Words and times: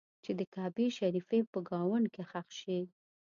چې 0.23 0.31
د 0.39 0.41
کعبې 0.53 0.87
شریفې 0.97 1.39
په 1.51 1.59
ګاونډ 1.69 2.05
کې 2.13 2.23
ښخ 2.29 2.47
شي. 2.59 2.79